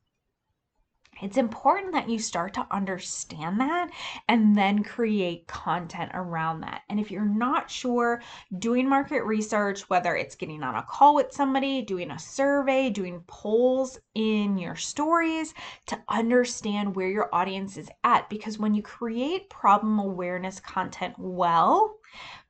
It's 1.22 1.36
important 1.36 1.92
that 1.92 2.08
you 2.08 2.18
start 2.18 2.54
to 2.54 2.66
understand 2.70 3.60
that 3.60 3.90
and 4.28 4.56
then 4.56 4.82
create 4.82 5.46
content 5.46 6.10
around 6.14 6.60
that. 6.60 6.82
And 6.88 6.98
if 6.98 7.10
you're 7.10 7.24
not 7.24 7.70
sure, 7.70 8.22
doing 8.58 8.88
market 8.88 9.22
research, 9.24 9.88
whether 9.90 10.16
it's 10.16 10.34
getting 10.34 10.62
on 10.62 10.76
a 10.76 10.82
call 10.82 11.14
with 11.14 11.32
somebody, 11.32 11.82
doing 11.82 12.10
a 12.10 12.18
survey, 12.18 12.90
doing 12.90 13.22
polls 13.26 13.98
in 14.14 14.58
your 14.58 14.76
stories 14.76 15.54
to 15.86 16.00
understand 16.08 16.96
where 16.96 17.08
your 17.08 17.34
audience 17.34 17.76
is 17.76 17.90
at. 18.04 18.28
Because 18.30 18.58
when 18.58 18.74
you 18.74 18.82
create 18.82 19.50
problem 19.50 19.98
awareness 19.98 20.60
content 20.60 21.14
well, 21.18 21.96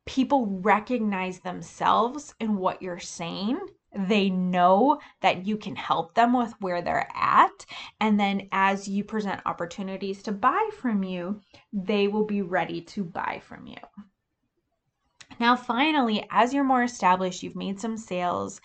people 0.06 0.46
recognize 0.62 1.40
themselves 1.40 2.34
in 2.40 2.56
what 2.56 2.80
you're 2.82 2.98
saying 2.98 3.58
they 3.94 4.30
know 4.30 5.00
that 5.20 5.46
you 5.46 5.56
can 5.56 5.76
help 5.76 6.14
them 6.14 6.32
with 6.32 6.52
where 6.60 6.82
they're 6.82 7.08
at. 7.14 7.66
And 8.00 8.18
then 8.18 8.48
as 8.52 8.88
you 8.88 9.04
present 9.04 9.40
opportunities 9.46 10.22
to 10.24 10.32
buy 10.32 10.70
from 10.78 11.02
you, 11.02 11.40
they 11.72 12.08
will 12.08 12.24
be 12.24 12.42
ready 12.42 12.80
to 12.82 13.04
buy 13.04 13.42
from 13.44 13.66
you. 13.66 13.76
Now, 15.38 15.56
finally, 15.56 16.26
as 16.30 16.52
you're 16.52 16.64
more 16.64 16.82
established, 16.82 17.42
you've 17.42 17.56
made 17.56 17.80
some 17.80 17.96
sales. 17.96 18.60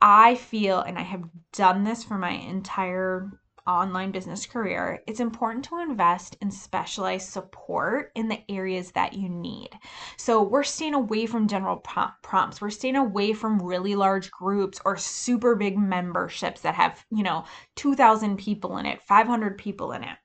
I 0.00 0.34
feel, 0.34 0.80
and 0.80 0.98
I 0.98 1.02
have 1.02 1.24
done 1.52 1.84
this 1.84 2.02
for 2.02 2.16
my 2.16 2.30
entire 2.30 3.30
online 3.66 4.10
business 4.10 4.46
career, 4.46 5.02
it's 5.06 5.20
important 5.20 5.64
to 5.66 5.78
invest 5.78 6.36
in 6.40 6.50
specialized 6.50 7.28
support 7.28 8.12
in 8.14 8.28
the 8.28 8.40
areas 8.48 8.92
that 8.92 9.14
you 9.14 9.28
need. 9.28 9.68
So 10.16 10.42
we're 10.42 10.62
staying 10.62 10.94
away 10.94 11.26
from 11.26 11.48
general 11.48 11.76
prompts. 11.76 12.60
We're 12.60 12.70
staying 12.70 12.96
away 12.96 13.32
from 13.32 13.62
really 13.62 13.94
large 13.94 14.30
groups 14.30 14.80
or 14.84 14.96
super 14.96 15.56
big 15.56 15.78
memberships 15.78 16.60
that 16.62 16.74
have, 16.74 17.04
you 17.10 17.22
know, 17.22 17.44
2,000 17.76 18.36
people 18.36 18.78
in 18.78 18.86
it, 18.86 19.02
500 19.02 19.58
people 19.58 19.92
in 19.92 20.04
it. 20.04 20.16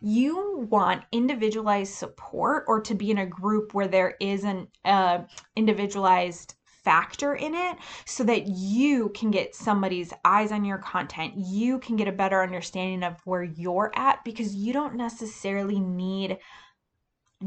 You 0.00 0.66
want 0.70 1.04
individualized 1.12 1.94
support 1.94 2.64
or 2.66 2.80
to 2.82 2.94
be 2.94 3.10
in 3.10 3.18
a 3.18 3.26
group 3.26 3.74
where 3.74 3.88
there 3.88 4.16
is 4.20 4.44
an 4.44 4.68
uh, 4.84 5.20
individualized 5.56 6.54
factor 6.84 7.34
in 7.34 7.54
it 7.54 7.76
so 8.04 8.24
that 8.24 8.46
you 8.48 9.10
can 9.10 9.30
get 9.30 9.54
somebody's 9.54 10.12
eyes 10.24 10.52
on 10.52 10.64
your 10.64 10.78
content. 10.78 11.34
You 11.36 11.78
can 11.78 11.96
get 11.96 12.08
a 12.08 12.12
better 12.12 12.42
understanding 12.42 13.02
of 13.02 13.20
where 13.24 13.42
you're 13.42 13.92
at 13.94 14.24
because 14.24 14.54
you 14.54 14.72
don't 14.72 14.96
necessarily 14.96 15.80
need 15.80 16.38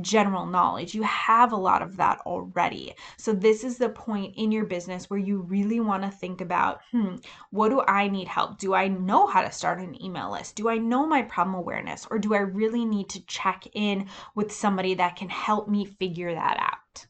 general 0.02 0.46
knowledge. 0.46 0.94
You 0.94 1.04
have 1.04 1.52
a 1.52 1.58
lot 1.58 1.82
of 1.82 1.98
that 1.98 2.20
already. 2.26 2.94
So, 3.18 3.34
this 3.34 3.64
is 3.64 3.78
the 3.78 3.90
point 3.90 4.36
in 4.38 4.52
your 4.52 4.66
business 4.66 5.10
where 5.10 5.20
you 5.20 5.42
really 5.42 5.80
want 5.80 6.04
to 6.04 6.10
think 6.10 6.42
about 6.42 6.82
hmm, 6.92 7.16
what 7.52 7.70
do 7.70 7.82
I 7.88 8.08
need 8.08 8.28
help? 8.28 8.58
Do 8.58 8.74
I 8.74 8.88
know 8.88 9.28
how 9.28 9.42
to 9.42 9.52
start 9.52 9.80
an 9.80 10.02
email 10.04 10.32
list? 10.32 10.56
Do 10.56 10.70
I 10.70 10.78
know 10.78 11.06
my 11.06 11.22
problem 11.22 11.56
awareness? 11.56 12.08
Or 12.10 12.20
do 12.20 12.34
I 12.34 12.40
really 12.40 12.86
need 12.86 13.10
to 13.10 13.26
check 13.26 13.68
in 13.74 14.08
with 14.36 14.52
somebody 14.52 14.96
that 14.96 15.16
can 15.16 15.30
help 15.30 15.68
me 15.70 15.86
figure 15.86 16.34
that 16.34 16.58
out? 16.60 17.06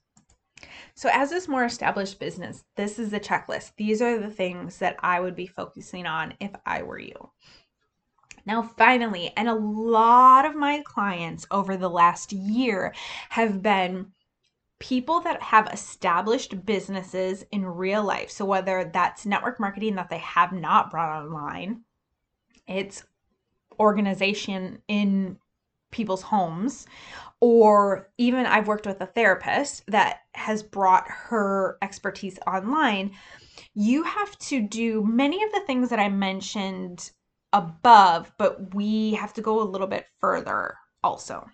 So, 0.98 1.10
as 1.12 1.30
this 1.30 1.50
more 1.50 1.66
established 1.66 2.20
business, 2.20 2.64
this 2.78 2.98
is 3.00 3.12
the 3.12 3.20
checklist. 3.20 3.74
These 3.76 4.02
are 4.02 4.18
the 4.18 4.30
things 4.30 4.78
that 4.78 4.96
I 5.00 5.20
would 5.20 5.36
be 5.36 5.46
focusing 5.46 6.06
on 6.06 6.34
if 6.40 6.52
I 6.66 6.84
were 6.84 7.00
you. 7.00 7.32
Now, 8.46 8.62
finally, 8.62 9.34
and 9.36 9.50
a 9.50 9.56
lot 9.56 10.46
of 10.46 10.56
my 10.56 10.82
clients 10.86 11.46
over 11.52 11.76
the 11.76 11.90
last 11.90 12.32
year 12.32 12.94
have 13.30 13.62
been 13.62 14.14
people 14.80 15.20
that 15.22 15.42
have 15.42 15.68
established 15.74 16.66
businesses 16.66 17.44
in 17.52 17.66
real 17.66 18.04
life. 18.04 18.30
So, 18.30 18.46
whether 18.46 18.90
that's 18.94 19.26
network 19.26 19.60
marketing 19.60 19.96
that 19.96 20.10
they 20.10 20.20
have 20.20 20.54
not 20.54 20.92
brought 20.92 21.24
online, 21.24 21.82
it's 22.68 23.04
organization 23.78 24.82
in 24.88 25.40
people's 25.92 26.22
homes, 26.22 26.88
or 27.42 28.10
even 28.18 28.46
I've 28.46 28.68
worked 28.68 28.88
with 28.88 29.02
a 29.02 29.06
therapist 29.06 29.84
that 29.88 30.22
has 30.34 30.64
brought 30.64 31.06
her 31.08 31.78
expertise 31.82 32.40
online, 32.48 33.12
you 33.74 34.04
have 34.04 34.38
to 34.40 34.62
do 34.62 35.04
many 35.04 35.44
of 35.44 35.52
the 35.52 35.62
things 35.62 35.90
that 35.90 36.00
I 36.00 36.10
mentioned 36.10 37.12
above, 37.54 38.32
but 38.38 38.74
we 38.74 39.14
have 39.14 39.34
to 39.34 39.42
go 39.42 39.62
a 39.62 39.64
little 39.64 39.88
bit 39.88 40.06
further 40.20 40.76
also. 41.04 41.46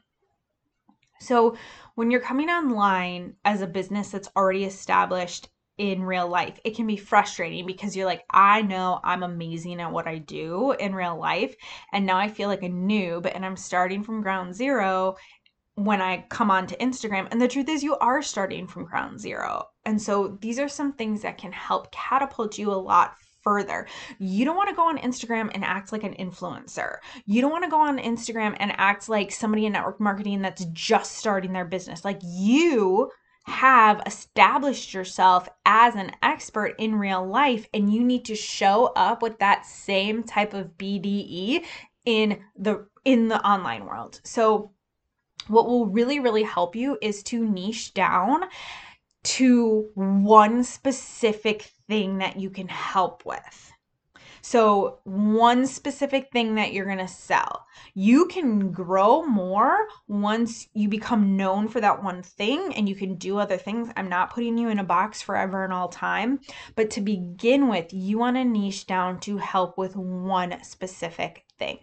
So, 1.20 1.56
when 1.94 2.10
you're 2.10 2.20
coming 2.20 2.50
online 2.50 3.36
as 3.46 3.62
a 3.62 3.68
business 3.68 4.10
that's 4.10 4.30
already 4.36 4.64
established 4.64 5.50
in 5.78 6.04
real 6.04 6.28
life, 6.28 6.60
it 6.64 6.76
can 6.76 6.88
be 6.88 6.98
frustrating 6.98 7.66
because 7.66 7.96
you're 7.96 8.08
like, 8.08 8.24
I 8.30 8.64
know 8.64 9.00
I'm 9.04 9.22
amazing 9.24 9.80
at 9.82 9.92
what 9.92 10.08
I 10.08 10.18
do 10.18 10.72
in 10.74 10.96
real 10.96 11.18
life. 11.20 11.56
And 11.94 12.06
now 12.06 12.18
I 12.18 12.28
feel 12.28 12.50
like 12.50 12.64
a 12.64 12.70
noob 12.70 13.30
and 13.34 13.46
I'm 13.46 13.58
starting 13.58 14.04
from 14.04 14.22
ground 14.22 14.56
zero 14.56 15.16
when 15.84 16.02
I 16.02 16.26
come 16.30 16.52
onto 16.52 16.76
Instagram. 16.78 17.28
And 17.32 17.42
the 17.42 17.48
truth 17.48 17.70
is, 17.70 17.84
you 17.84 17.98
are 17.98 18.22
starting 18.22 18.68
from 18.68 18.86
ground 18.86 19.20
zero. 19.20 19.68
And 19.86 20.02
so 20.02 20.38
these 20.42 20.60
are 20.60 20.70
some 20.70 20.94
things 20.94 21.22
that 21.22 21.38
can 21.38 21.52
help 21.52 21.92
catapult 21.92 22.58
you 22.58 22.72
a 22.72 22.76
lot 22.76 23.16
further. 23.44 23.88
You 24.20 24.46
don't 24.46 24.56
want 24.56 24.70
to 24.70 24.76
go 24.76 24.88
on 24.88 24.98
Instagram 24.98 25.50
and 25.54 25.64
act 25.64 25.92
like 25.92 26.04
an 26.04 26.16
influencer. 26.16 26.98
You 27.26 27.42
don't 27.42 27.52
want 27.52 27.64
to 27.64 27.70
go 27.70 27.80
on 27.80 27.98
Instagram 27.98 28.56
and 28.60 28.72
act 28.78 29.10
like 29.10 29.32
somebody 29.32 29.66
in 29.66 29.74
network 29.74 30.00
marketing 30.00 30.42
that's 30.42 30.66
just 30.66 31.18
starting 31.18 31.54
their 31.54 31.66
business. 31.66 32.06
Like 32.06 32.20
you 32.24 33.10
have 33.46 34.02
established 34.06 34.94
yourself 34.94 35.50
as 35.66 35.96
an 35.96 36.12
expert 36.22 36.76
in 36.78 36.96
real 36.96 37.26
life 37.26 37.68
and 37.74 37.92
you 37.92 38.04
need 38.04 38.26
to 38.26 38.36
show 38.36 38.92
up 38.96 39.22
with 39.22 39.40
that 39.40 39.66
same 39.66 40.24
type 40.24 40.54
of 40.54 40.78
BDE 40.78 41.66
in 42.06 42.40
the 42.56 42.88
in 43.04 43.28
the 43.28 43.44
online 43.46 43.86
world. 43.86 44.22
So 44.24 44.72
what 45.52 45.68
will 45.68 45.86
really, 45.86 46.20
really 46.20 46.44
help 46.44 46.76
you 46.76 46.98
is 47.02 47.22
to 47.24 47.46
niche 47.46 47.94
down 47.94 48.44
to 49.24 49.90
one 49.94 50.64
specific 50.64 51.72
thing 51.88 52.18
that 52.20 52.40
you 52.40 52.50
can 52.50 52.68
help 52.68 53.26
with. 53.26 53.72
So, 54.44 55.00
one 55.04 55.68
specific 55.68 56.32
thing 56.32 56.56
that 56.56 56.74
you're 56.74 56.86
going 56.86 56.98
to 56.98 57.08
sell. 57.08 57.68
You 57.94 58.26
can 58.26 58.72
grow 58.72 59.24
more 59.24 59.78
once 60.08 60.68
you 60.74 60.90
become 60.90 61.38
known 61.38 61.68
for 61.68 61.80
that 61.80 62.04
one 62.04 62.24
thing 62.24 62.74
and 62.76 62.90
you 62.90 62.96
can 62.96 63.16
do 63.16 63.38
other 63.38 63.58
things. 63.58 63.90
I'm 63.96 64.10
not 64.10 64.32
putting 64.34 64.58
you 64.58 64.70
in 64.70 64.80
a 64.80 64.84
box 64.84 65.22
forever 65.22 65.64
and 65.64 65.72
all 65.72 65.90
time, 65.90 66.40
but 66.76 66.90
to 66.92 67.02
begin 67.02 67.68
with, 67.68 67.94
you 67.94 68.18
want 68.18 68.36
to 68.38 68.44
niche 68.44 68.88
down 68.88 69.20
to 69.22 69.38
help 69.38 69.78
with 69.78 69.96
one 69.96 70.64
specific 70.64 71.46
thing. 71.62 71.78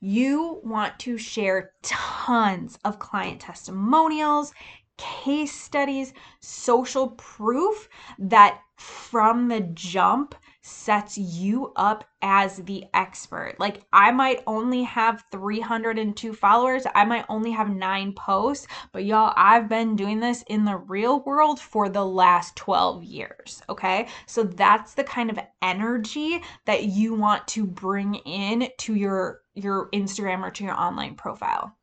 You 0.00 0.60
want 0.62 0.98
to 1.00 1.16
share 1.16 1.72
tons 1.82 2.78
of 2.84 2.98
client 2.98 3.40
testimonials, 3.40 4.52
case 4.98 5.58
studies, 5.58 6.12
social 6.40 7.08
proof 7.12 7.88
that 8.18 8.60
from 8.76 9.48
the 9.48 9.62
jump 9.72 10.34
sets 10.66 11.16
you 11.16 11.72
up 11.76 12.04
as 12.22 12.56
the 12.56 12.84
expert. 12.92 13.54
Like 13.58 13.82
I 13.92 14.10
might 14.10 14.42
only 14.46 14.82
have 14.82 15.24
302 15.30 16.32
followers, 16.32 16.84
I 16.94 17.04
might 17.04 17.24
only 17.28 17.52
have 17.52 17.70
9 17.70 18.12
posts, 18.14 18.66
but 18.92 19.04
y'all 19.04 19.32
I've 19.36 19.68
been 19.68 19.94
doing 19.94 20.20
this 20.20 20.42
in 20.48 20.64
the 20.64 20.76
real 20.76 21.20
world 21.20 21.60
for 21.60 21.88
the 21.88 22.04
last 22.04 22.56
12 22.56 23.04
years, 23.04 23.62
okay? 23.68 24.08
So 24.26 24.42
that's 24.42 24.94
the 24.94 25.04
kind 25.04 25.30
of 25.30 25.38
energy 25.62 26.42
that 26.64 26.84
you 26.84 27.14
want 27.14 27.46
to 27.48 27.64
bring 27.64 28.16
in 28.16 28.68
to 28.78 28.94
your 28.94 29.42
your 29.54 29.88
Instagram 29.90 30.42
or 30.42 30.50
to 30.50 30.64
your 30.64 30.78
online 30.78 31.14
profile. 31.14 31.76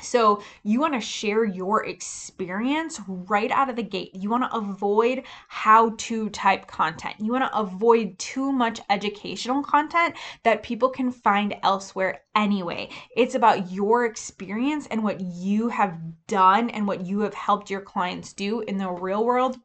So, 0.00 0.42
you 0.62 0.80
want 0.80 0.94
to 0.94 1.00
share 1.00 1.44
your 1.44 1.84
experience 1.84 3.00
right 3.06 3.50
out 3.50 3.68
of 3.68 3.76
the 3.76 3.82
gate. 3.82 4.14
You 4.14 4.30
want 4.30 4.50
to 4.50 4.56
avoid 4.56 5.24
how 5.48 5.90
to 5.98 6.30
type 6.30 6.66
content. 6.66 7.16
You 7.18 7.32
want 7.32 7.44
to 7.44 7.58
avoid 7.58 8.18
too 8.18 8.52
much 8.52 8.80
educational 8.88 9.62
content 9.62 10.14
that 10.42 10.62
people 10.62 10.88
can 10.88 11.10
find 11.10 11.56
elsewhere 11.62 12.22
anyway. 12.34 12.88
It's 13.16 13.34
about 13.34 13.70
your 13.70 14.04
experience 14.04 14.86
and 14.90 15.02
what 15.02 15.20
you 15.20 15.68
have 15.68 15.98
done 16.26 16.70
and 16.70 16.86
what 16.86 17.06
you 17.06 17.20
have 17.20 17.34
helped 17.34 17.70
your 17.70 17.80
clients 17.80 18.32
do 18.32 18.60
in 18.60 18.78
the 18.78 18.90
real 18.90 19.24
world 19.24 19.56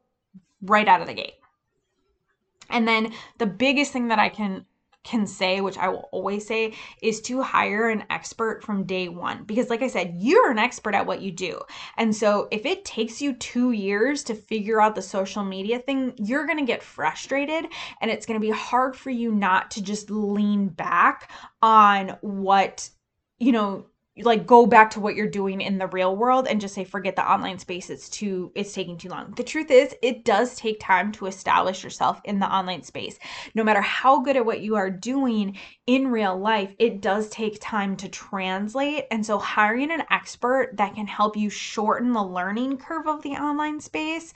right 0.61 0.87
out 0.87 1.01
of 1.01 1.07
the 1.07 1.13
gate. 1.13 1.35
And 2.69 2.87
then 2.87 3.13
the 3.37 3.45
biggest 3.45 3.93
thing 3.93 4.07
that 4.09 4.19
I 4.19 4.29
can 4.29 4.65
can 5.05 5.25
say, 5.25 5.61
which 5.61 5.77
I 5.77 5.87
will 5.87 6.09
always 6.11 6.45
say, 6.45 6.73
is 7.01 7.21
to 7.21 7.41
hire 7.41 7.89
an 7.89 8.03
expert 8.09 8.63
from 8.63 8.83
day 8.83 9.07
one. 9.07 9.43
Because, 9.45 9.69
like 9.69 9.81
I 9.81 9.87
said, 9.87 10.15
you're 10.17 10.51
an 10.51 10.57
expert 10.57 10.95
at 10.95 11.05
what 11.05 11.21
you 11.21 11.31
do. 11.31 11.61
And 11.95 12.13
so, 12.13 12.49
if 12.51 12.65
it 12.65 12.83
takes 12.83 13.21
you 13.21 13.33
two 13.33 13.71
years 13.71 14.23
to 14.25 14.35
figure 14.35 14.81
out 14.81 14.95
the 14.95 15.01
social 15.01 15.45
media 15.45 15.79
thing, 15.79 16.13
you're 16.17 16.45
going 16.45 16.59
to 16.59 16.65
get 16.65 16.83
frustrated 16.83 17.67
and 18.01 18.11
it's 18.11 18.25
going 18.25 18.39
to 18.39 18.45
be 18.45 18.51
hard 18.51 18.95
for 18.95 19.11
you 19.11 19.31
not 19.31 19.71
to 19.71 19.83
just 19.83 20.09
lean 20.09 20.67
back 20.67 21.31
on 21.61 22.17
what, 22.21 22.89
you 23.37 23.51
know, 23.51 23.85
like 24.23 24.47
go 24.47 24.65
back 24.65 24.91
to 24.91 25.01
what 25.01 25.15
you're 25.15 25.27
doing 25.27 25.59
in 25.59 25.77
the 25.77 25.87
real 25.87 26.15
world 26.15 26.47
and 26.47 26.61
just 26.61 26.73
say 26.73 26.85
forget 26.85 27.15
the 27.17 27.29
online 27.29 27.59
space. 27.59 27.89
It's 27.89 28.09
too 28.09 28.51
it's 28.55 28.71
taking 28.71 28.97
too 28.97 29.09
long. 29.09 29.33
The 29.35 29.43
truth 29.43 29.69
is 29.69 29.93
it 30.01 30.23
does 30.23 30.55
take 30.55 30.79
time 30.79 31.11
to 31.13 31.25
establish 31.25 31.83
yourself 31.83 32.21
in 32.23 32.39
the 32.39 32.47
online 32.47 32.83
space. 32.83 33.19
No 33.55 33.63
matter 33.63 33.81
how 33.81 34.21
good 34.21 34.37
at 34.37 34.45
what 34.45 34.61
you 34.61 34.77
are 34.77 34.89
doing 34.89 35.57
in 35.85 36.07
real 36.07 36.37
life 36.37 36.73
it 36.79 37.01
does 37.01 37.29
take 37.29 37.57
time 37.59 37.97
to 37.97 38.09
translate. 38.09 39.05
And 39.11 39.25
so 39.25 39.37
hiring 39.37 39.91
an 39.91 40.03
expert 40.09 40.71
that 40.77 40.95
can 40.95 41.07
help 41.07 41.35
you 41.35 41.49
shorten 41.49 42.13
the 42.13 42.23
learning 42.23 42.77
curve 42.77 43.07
of 43.07 43.21
the 43.21 43.31
online 43.31 43.81
space 43.81 44.33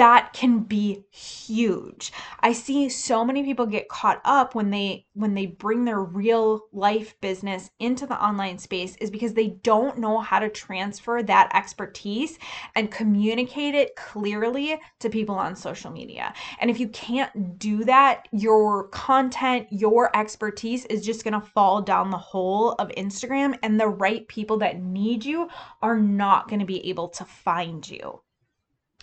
that 0.00 0.32
can 0.32 0.60
be 0.60 1.04
huge. 1.10 2.10
I 2.40 2.54
see 2.54 2.88
so 2.88 3.22
many 3.22 3.42
people 3.42 3.66
get 3.66 3.90
caught 3.90 4.22
up 4.24 4.54
when 4.54 4.70
they 4.70 5.04
when 5.12 5.34
they 5.34 5.44
bring 5.44 5.84
their 5.84 6.00
real 6.00 6.62
life 6.72 7.20
business 7.20 7.70
into 7.80 8.06
the 8.06 8.18
online 8.18 8.56
space 8.56 8.96
is 8.96 9.10
because 9.10 9.34
they 9.34 9.48
don't 9.62 9.98
know 9.98 10.18
how 10.18 10.38
to 10.38 10.48
transfer 10.48 11.22
that 11.22 11.50
expertise 11.52 12.38
and 12.74 12.90
communicate 12.90 13.74
it 13.74 13.94
clearly 13.94 14.80
to 15.00 15.10
people 15.10 15.34
on 15.34 15.54
social 15.54 15.90
media. 15.90 16.32
And 16.60 16.70
if 16.70 16.80
you 16.80 16.88
can't 16.88 17.58
do 17.58 17.84
that, 17.84 18.26
your 18.32 18.88
content, 18.88 19.66
your 19.68 20.16
expertise 20.16 20.86
is 20.86 21.04
just 21.04 21.24
going 21.24 21.38
to 21.38 21.46
fall 21.46 21.82
down 21.82 22.08
the 22.08 22.16
hole 22.16 22.72
of 22.78 22.88
Instagram 22.96 23.58
and 23.62 23.78
the 23.78 23.88
right 23.88 24.26
people 24.28 24.56
that 24.60 24.80
need 24.80 25.26
you 25.26 25.50
are 25.82 26.00
not 26.00 26.48
going 26.48 26.60
to 26.60 26.64
be 26.64 26.88
able 26.88 27.08
to 27.10 27.26
find 27.26 27.86
you. 27.86 28.22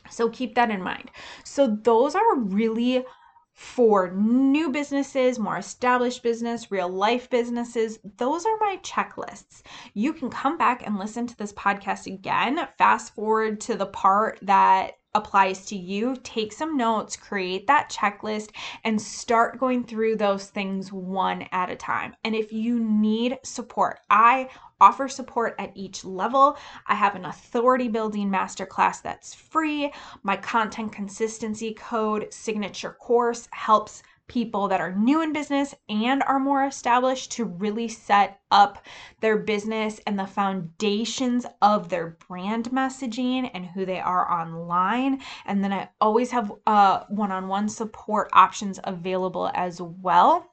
So 0.10 0.30
keep 0.30 0.56
that 0.56 0.72
in 0.72 0.82
mind. 0.82 1.12
So 1.44 1.78
those 1.84 2.16
are 2.16 2.36
really 2.36 3.06
for 3.58 4.12
new 4.12 4.70
businesses, 4.70 5.40
more 5.40 5.58
established 5.58 6.22
business, 6.22 6.72
real 6.72 6.90
life 6.90 7.28
businesses. 7.28 7.98
Those 8.18 8.46
are 8.46 8.58
my 8.60 8.78
checklists. 8.84 9.64
You 9.96 10.14
can 10.14 10.30
come 10.30 10.60
back 10.60 10.86
and 10.86 11.00
listen 11.00 11.26
to 11.26 11.38
this 11.38 11.54
podcast 11.54 12.06
again. 12.06 12.68
Fast 12.78 13.16
forward 13.16 13.60
to 13.62 13.74
the 13.76 13.88
part 13.88 14.38
that 14.44 14.92
applies 15.16 15.66
to 15.66 15.76
you. 15.76 16.16
Take 16.22 16.54
some 16.54 16.78
notes, 16.78 17.16
create 17.16 17.66
that 17.66 17.90
checklist, 17.90 18.52
and 18.84 19.02
start 19.02 19.60
going 19.60 19.84
through 19.84 20.18
those 20.18 20.46
things 20.46 20.94
one 20.94 21.48
at 21.52 21.72
a 21.72 21.76
time. 21.76 22.16
And 22.24 22.36
if 22.36 22.54
you 22.54 22.80
need 22.80 23.40
support, 23.44 24.00
I 24.12 24.50
offer 24.80 25.08
support 25.08 25.56
at 25.60 25.72
each 25.76 26.06
level. 26.06 26.58
I 26.88 26.96
have 26.96 27.16
an 27.16 27.26
authority 27.26 27.88
building 27.88 28.30
masterclass 28.30 29.02
that's 29.02 29.34
free. 29.34 29.92
My 30.24 30.38
content 30.38 30.92
consistency 30.92 31.74
code 31.74 32.34
signature 32.34 32.92
course 32.92 33.48
helps 33.52 34.04
people 34.28 34.68
that 34.68 34.82
are 34.82 34.94
new 34.94 35.22
in 35.22 35.32
business 35.32 35.74
and 35.88 36.22
are 36.24 36.38
more 36.38 36.66
established 36.66 37.32
to 37.32 37.46
really 37.46 37.88
set 37.88 38.42
up 38.52 38.84
their 39.22 39.38
business 39.38 40.02
and 40.06 40.20
the 40.20 40.28
foundations 40.28 41.46
of 41.62 41.88
their 41.88 42.18
brand 42.28 42.70
messaging 42.72 43.50
and 43.54 43.66
who 43.66 43.86
they 43.86 44.02
are 44.02 44.30
online. 44.30 45.22
And 45.46 45.64
then 45.64 45.72
I 45.72 45.88
always 46.02 46.32
have 46.32 46.52
one 47.08 47.32
on 47.32 47.48
one 47.48 47.70
support 47.70 48.30
options 48.34 48.82
available 48.84 49.50
as 49.54 49.82
well. 49.82 50.52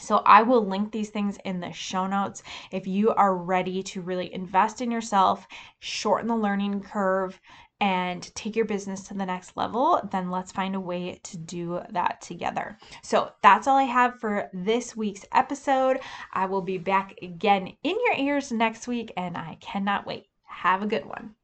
So 0.00 0.18
I 0.26 0.42
will 0.42 0.66
link 0.66 0.92
these 0.92 1.10
things 1.10 1.38
in 1.44 1.60
the 1.60 1.72
show 1.72 2.06
notes. 2.06 2.42
If 2.70 2.86
you 2.86 3.10
are 3.10 3.36
ready 3.36 3.82
to 3.84 4.02
really 4.02 4.32
invest 4.32 4.80
in 4.80 4.90
yourself, 4.90 5.46
shorten 5.78 6.28
the 6.28 6.36
learning 6.36 6.82
curve, 6.82 7.40
and 7.80 8.34
take 8.34 8.56
your 8.56 8.64
business 8.64 9.02
to 9.02 9.14
the 9.14 9.26
next 9.26 9.56
level, 9.56 10.00
then 10.10 10.30
let's 10.30 10.52
find 10.52 10.74
a 10.74 10.80
way 10.80 11.20
to 11.22 11.36
do 11.36 11.80
that 11.90 12.20
together. 12.22 12.78
So 13.02 13.32
that's 13.42 13.66
all 13.66 13.76
I 13.76 13.82
have 13.82 14.20
for 14.20 14.48
this 14.52 14.96
week's 14.96 15.26
episode. 15.32 16.00
I 16.32 16.46
will 16.46 16.62
be 16.62 16.78
back 16.78 17.14
again 17.20 17.76
in 17.82 17.96
your 18.06 18.16
ears 18.16 18.52
next 18.52 18.86
week, 18.86 19.12
and 19.16 19.36
I 19.36 19.58
cannot 19.60 20.06
wait. 20.06 20.26
Have 20.44 20.82
a 20.82 20.86
good 20.86 21.04
one. 21.04 21.34